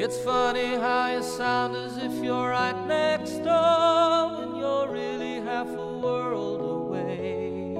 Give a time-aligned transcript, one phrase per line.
[0.00, 5.66] It's funny how you sound as if you're right next door when you're really half
[5.66, 7.74] a world away.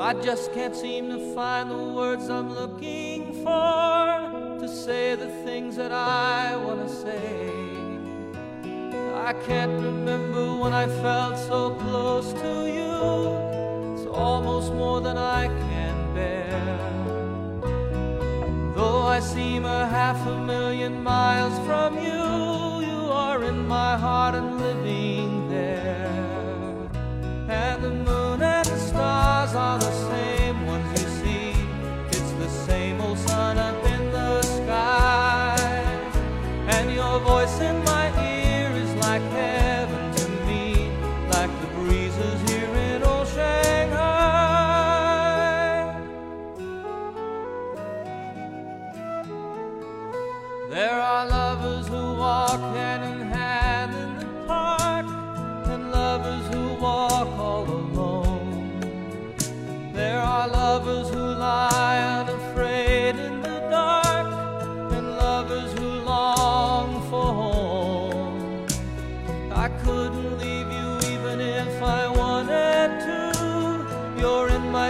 [0.00, 5.76] I just can't seem to find the words I'm looking for to say the things
[5.76, 7.50] that I want to say.
[9.28, 13.96] I can't remember when I felt so close to you.
[13.96, 15.69] It's almost more than I can
[19.10, 24.60] I seem a half a million miles from you, you are in my heart and
[24.60, 26.88] living there.
[27.48, 30.29] And the moon and the stars are the same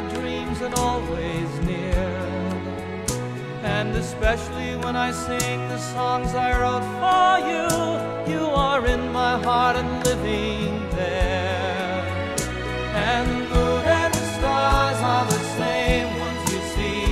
[0.01, 2.07] my dreams and always near.
[3.63, 7.67] And especially when I sing the songs I wrote for you,
[8.33, 12.05] you are in my heart and living there.
[12.95, 17.03] And the moon and the stars are the same ones you see.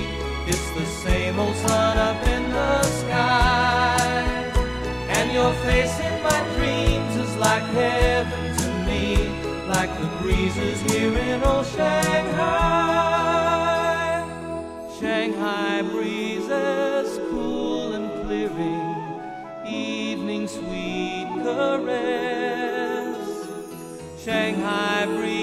[0.50, 4.22] It's the same old sun up in the sky.
[5.16, 8.47] And your face in my dreams is like heaven
[10.00, 13.08] the breezes here in old Shanghai.
[15.00, 19.20] Shanghai breezes cool and clearing,
[19.66, 23.16] evening sweet caress.
[24.24, 25.37] Shanghai breezes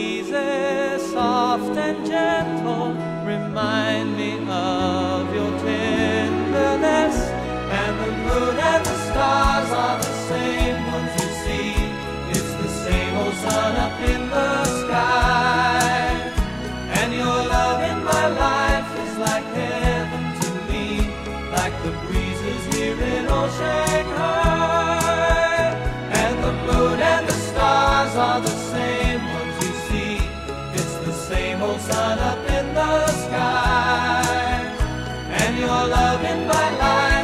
[35.88, 37.15] loving my life.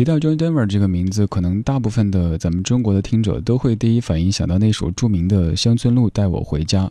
[0.00, 6.84] 提到 John Denver 这个名字，可能大部分的咱们中国的听者都会第一反应想到那首著名的《乡村路带我回家》，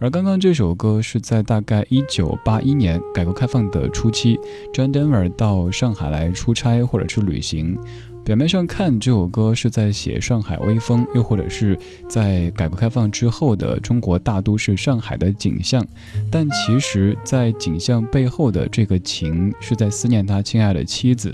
[0.00, 4.36] 而刚刚这首歌是在大概1981年改革开放的初期
[4.74, 7.78] ，John Denver 到上海来出差或者是旅行。
[8.24, 11.78] 表面上看，这首歌是在写上海微风，又或者是
[12.08, 15.86] 在改革开放之后的中国大都市上海的景象，
[16.28, 21.32] 但其实，在景象背后的这个情，是在思念他亲爱的妻子。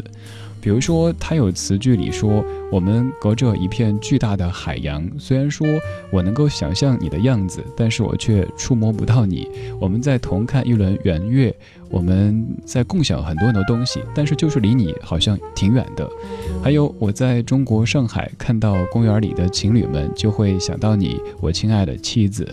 [0.62, 5.66] 比如说，他有词句里说：“我们隔着一片巨大的海洋，虽然说
[6.12, 9.48] 我能够想象你的样子，但是我却触摸不到你。
[9.80, 11.52] 我们在同看一轮圆月，
[11.90, 16.08] 我们在共享很多很多东西，但是就是离你好像挺远的。
[16.62, 22.46] 还有，我在中国上海看到公园里的情侣们，就会想到你，我亲爱的妻子。”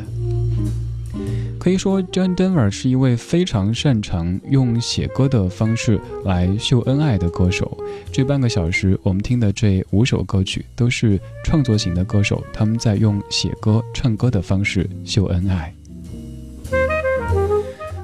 [1.60, 7.78] 可以说，John Denver 是一位非常擅长用写歌的方式来秀恩爱的歌手。
[8.12, 15.79] 这半个小时，我们听的这五首歌曲都是创作型的歌手，他们在用写歌、唱歌的方式秀恩爱。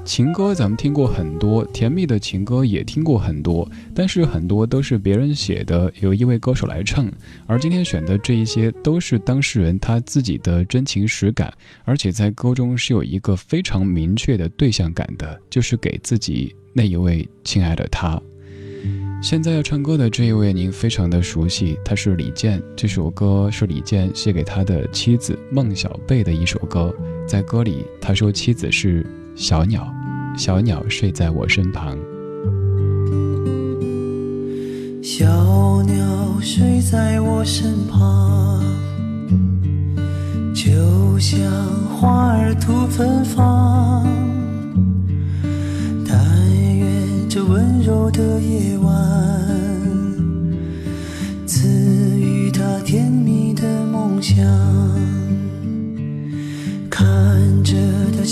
[0.06, 7.10] 情歌咱们听过很多，甜蜜的情歌也听过很多，但是很多都是别人写的，由一位歌手来唱。
[7.44, 11.52] 而今天选的这一些，都是当事人他自己的真情实感，
[11.84, 18.22] 而且在歌中是有一个非常明确的对象感的，就是给自己那一位亲爱的他。
[19.20, 22.62] 现在要唱歌的这一位，您非常的熟悉，他是李健。
[22.76, 26.94] 这首歌是李健写给他的妻子孟小贝的一首歌，
[27.26, 29.04] 在歌里他说妻子是
[29.36, 29.92] 小鸟。
[30.36, 31.96] 小鸟睡在我身旁，
[35.02, 35.24] 小
[35.84, 36.04] 鸟
[36.42, 38.62] 睡在我身旁，
[40.54, 41.40] 就像
[41.98, 43.85] 花儿吐芬芳。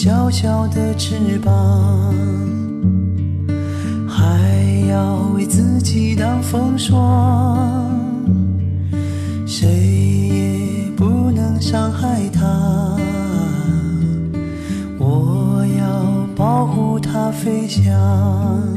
[0.04, 2.14] 小小的翅膀，
[4.06, 7.90] 还要为自己挡风霜，
[9.46, 12.98] 谁也不能伤害它。
[14.98, 18.73] 我要保护它飞翔。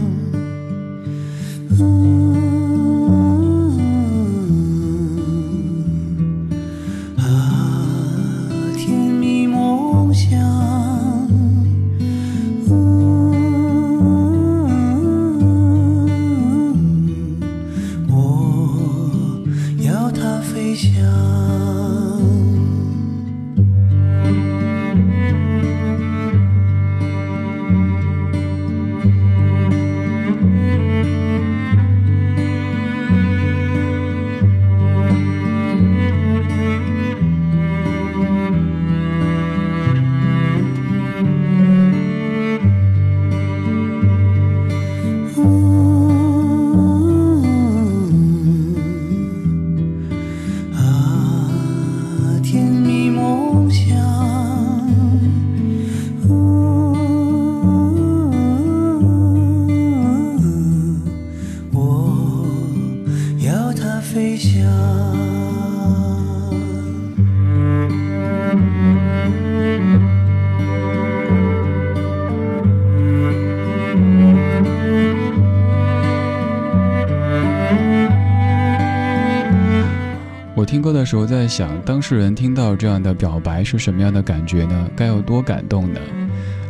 [81.17, 84.87] 时候在想，当事人听到这样的表白是什么样的感觉呢？
[84.95, 85.99] 该有多感动呢？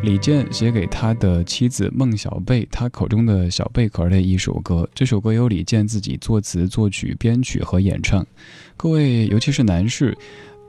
[0.03, 4.89] 李健写给他的妻子孟小贝，他口中的小贝壳的一首歌。
[4.95, 8.25] 这首歌由李健自己作词、作曲、编曲和演唱。
[8.77, 10.17] 各位，尤其是男士，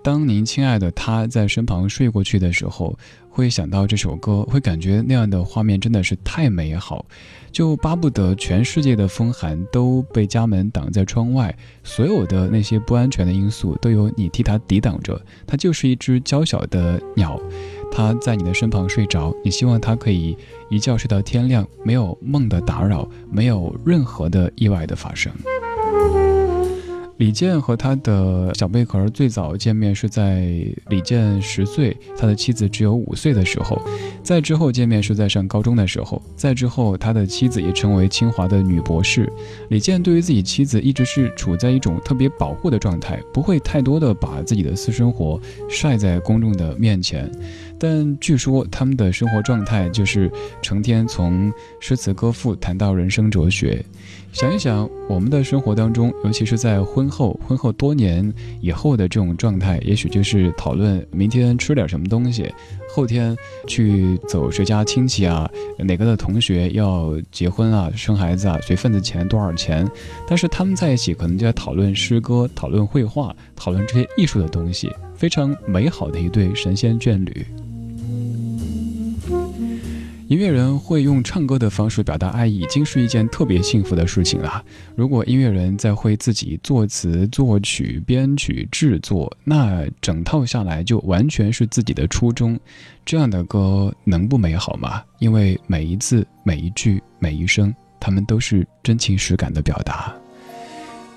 [0.09, 2.99] 当您亲爱的他在身旁睡过去的时候。
[3.31, 7.07] 会想到这首歌，会感觉那样的画面真的是太美好，
[7.53, 15.21] 就巴不得全世界的风寒都被家门挡在窗外，所有的那些不安全的因素都由你替他抵挡着。
[15.47, 17.41] 它就是一只娇小的鸟，
[17.93, 20.37] 它在你的身旁睡着，你希望它可以
[20.69, 25.33] 一觉睡到天亮，没有梦的打扰，没有任何的意外的发生。
[27.19, 30.47] 李健和他的小贝壳最早见面是在
[30.89, 33.77] 李健十岁，他的妻子只有五岁的时候，
[34.23, 39.29] 再之后见面是在上高中的时候，再之后他的妻子也成为清华的女博士。
[39.69, 47.29] 李健对于自己妻子一直是处在一种特别保护的状态，不会太多的把自己的私生活晒在公众的面前。
[47.79, 50.31] 但据说他们的生活状态就是
[50.61, 53.85] 成天从诗词歌赋谈到人生哲学。
[54.31, 62.53] 想一想，我们的生活当中，尤其是在婚后、婚后多年以后的这种状态，也许就是讨论明天吃点什么东西，
[62.95, 63.35] 后天
[63.67, 69.89] 去走谁家亲戚啊，哪个的同学要结婚啊、生孩子啊，随份子钱多少钱。
[70.27, 77.47] 但是他们在一起，可能就在讨论诗歌、讨论绘画、讨论这些艺术的东西，非常美好的一对神仙眷侣。
[80.29, 84.63] 音乐人会用唱歌的方式表达爱，已经是一件特别幸福的事情了。
[84.95, 92.61] 如果音乐人再会自己作词、作曲、编曲、制作，那整套下来就完全是自己的初衷。
[93.07, 95.03] 这样的歌能不美好吗？
[95.19, 100.15] 因为每一字、每一句、每一声，他们都是真情实感的表达。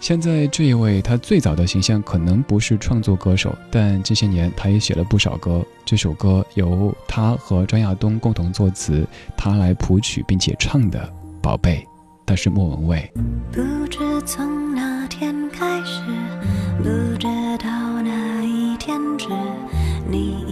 [0.01, 5.63] 现在这一位，他最早的形象可能不是创作歌手，但这些年他也写了不少歌。
[5.85, 10.99] 这首歌由他和张亚东共同作词，他来谱曲并且唱的
[11.39, 11.85] 《宝贝》，
[12.25, 13.11] 他是莫文蔚。
[13.51, 16.01] 不知从哪天开始，
[16.79, 16.89] 不
[17.19, 17.27] 知
[17.59, 19.27] 道哪一天止，
[20.09, 20.43] 你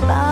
[0.00, 0.25] 的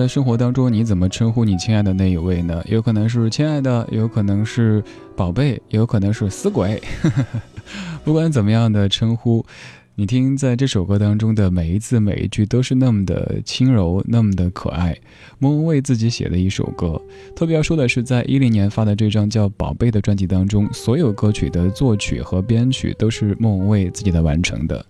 [0.00, 2.62] 在生活当中，你怎么称呼你亲爱的那一位呢？
[2.64, 4.82] 有可能是亲爱的，有可能是
[5.14, 6.82] 宝贝，有可能是死鬼。
[8.02, 9.44] 不管怎么样的称呼，
[10.00, 14.96] 你听，在这首歌当中的每一字每一句都是那么的轻柔，那么的可爱。
[15.38, 16.98] 莫文蔚自己写的一首歌，
[17.36, 24.82] 特别要说的是，在一零年发的这张叫《宝贝》的专辑当中，所有歌曲的作曲和编曲都是莫文蔚自己的完成的。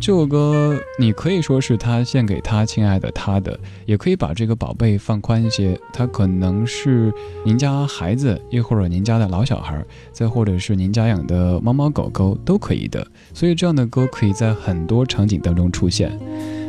[0.00, 7.12] 这首歌你可以说是他献给他亲爱的他的，也可以把这个宝贝放宽一些，他可能是
[7.44, 13.04] 您家孩子，又或者您家的老小孩，再或者是您家养的猫猫狗狗都可以的。
[13.34, 16.18] 所以这样的歌可以在很多场景当中出现。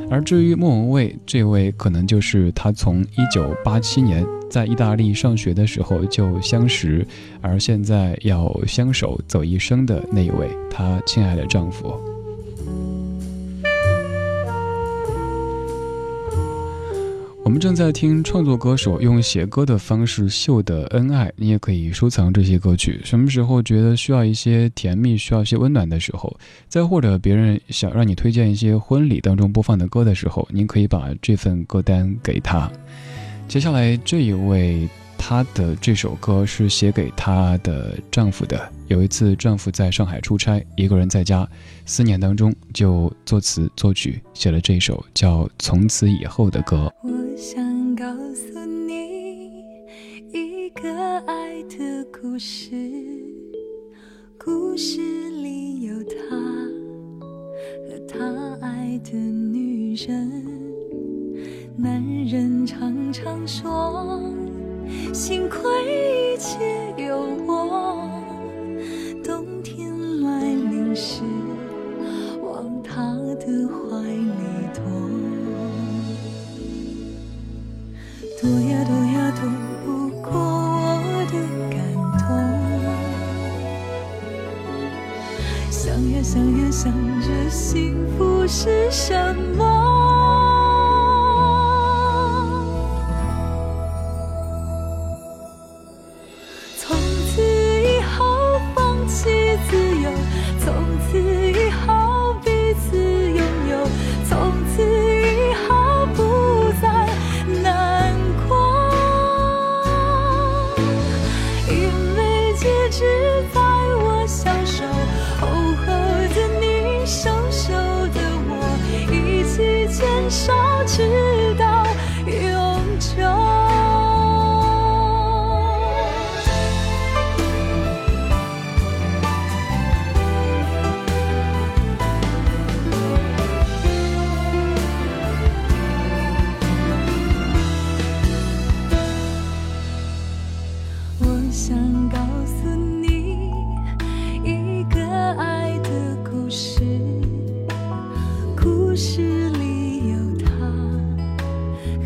[0.09, 7.05] 而至于莫文蔚这位，可能就是她从一九八七年在意大利上学的时候就相识，
[7.41, 12.12] 而现在要相守走一生的那一位，她亲爱的丈夫。
[17.45, 23.01] 我们正在听创作歌手用写歌的方式秀的恩爱，你也可以收藏这些歌曲。
[23.03, 26.35] 什么时候觉得需要一些甜蜜，需要一些温暖的时候，
[26.69, 32.71] 再或者别人想让你推荐一些婚礼当中播放的歌的时候，您可以把这份歌单给他。
[33.47, 34.87] 接下来这一位，
[35.25, 38.69] 她的这首歌是写给她的丈夫的。
[38.87, 41.47] 有一次，丈夫在上海出差，一个人在家，
[41.85, 46.93] 思念当中就作词作曲写了这首叫《从此以后》的歌。
[47.03, 48.03] 我想告
[48.33, 49.63] 诉你
[50.33, 52.75] 一个爱的故事，
[54.37, 54.99] 故事
[55.29, 56.35] 里有他
[57.87, 60.43] 和他爱的女人。
[61.77, 64.21] 男人常常说，
[65.13, 67.12] 幸亏一切有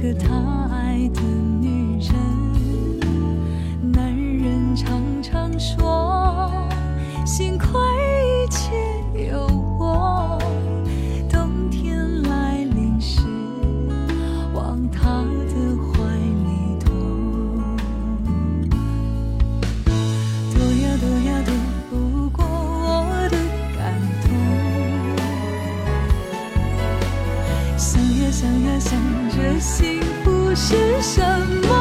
[0.02, 2.14] 和他爱的女人。
[3.92, 6.52] 男人常常说，
[7.26, 7.68] 幸亏
[8.46, 8.72] 一切
[9.32, 9.47] 有
[29.60, 31.22] 幸福是什
[31.68, 31.77] 么。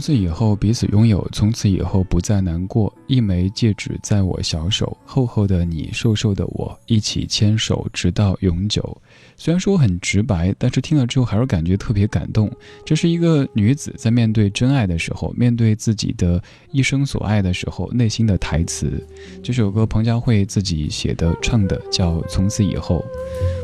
[0.00, 2.90] 从此以后彼此拥有，从此以后不再难过。
[3.10, 8.96] 一枚戒指在我小手，厚厚的你，瘦瘦的我，一起牵手直到永久。
[9.36, 12.48] 虽然说很直白，但是听了之后还是感觉特别感动。
[12.84, 19.04] 这是一个女子在面对真爱的时候，面对自己的一生所爱的时候，内心的台词。
[19.42, 23.04] 这首歌彭佳慧自己写的唱的，叫《从此以后》。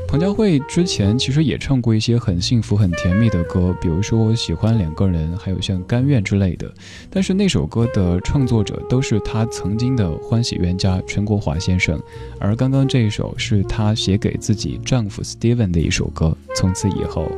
[0.08, 6.72] 彭佳慧之前其实也唱过一些很幸福、很甜蜜的歌，比如说《喜欢两个人》，还有像《甘愿》之类的。
[7.10, 12.00] 但是那首歌的创作者都是她他曾经的欢喜冤家陈国华先生，
[12.40, 16.34] 而刚刚这一首是他写给自己丈夫 Steven 的一首歌。
[16.54, 17.30] 从此以后。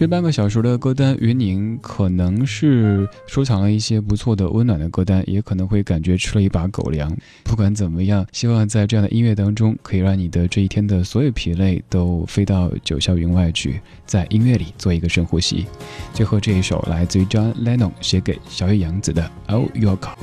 [0.00, 7.14] 这半个小时的歌单，于宁可能是收藏了一些不错的温暖的歌单，也可能会感觉吃了一把狗粮。
[7.44, 15.66] 不管怎么样，希望在这样的音乐当中，可以让你的这一天的所有疲累都飞到九霄云外去，在音乐里做一个深呼吸。
[16.14, 20.16] 最后这一首来自于 John Lennon 写给小野洋子的《Oh Your Call》。